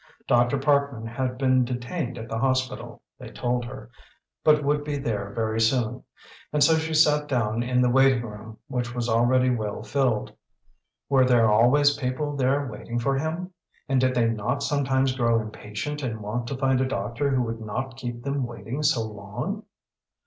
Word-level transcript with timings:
Dr. 0.27 0.57
Parkman 0.57 1.05
had 1.05 1.37
been 1.37 1.63
detained 1.63 2.17
at 2.17 2.27
the 2.27 2.39
hospital, 2.39 3.03
they 3.19 3.29
told 3.29 3.65
her, 3.65 3.91
but 4.43 4.63
would 4.63 4.83
be 4.83 4.97
there 4.97 5.29
very 5.31 5.61
soon, 5.61 6.03
and 6.51 6.63
so 6.63 6.75
she 6.79 6.91
sat 6.95 7.27
down 7.27 7.61
in 7.61 7.83
the 7.83 7.89
waiting 7.91 8.23
room, 8.25 8.57
which 8.65 8.95
was 8.95 9.07
already 9.07 9.51
well 9.51 9.83
filled. 9.83 10.33
Were 11.07 11.23
there 11.23 11.51
always 11.51 11.97
people 11.97 12.35
there 12.35 12.65
waiting 12.65 12.97
for 12.97 13.15
him 13.15 13.53
and 13.87 14.01
did 14.01 14.15
they 14.15 14.27
not 14.27 14.63
sometimes 14.63 15.15
grow 15.15 15.39
impatient 15.39 16.01
and 16.01 16.19
want 16.21 16.47
to 16.47 16.57
find 16.57 16.81
a 16.81 16.87
doctor 16.87 17.29
who 17.29 17.43
would 17.43 17.61
not 17.61 17.95
keep 17.97 18.23
them 18.23 18.43
waiting 18.43 18.81
so 18.81 19.03
long? 19.03 19.65